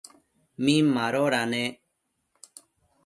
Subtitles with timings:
[0.63, 1.73] Min madoda nec?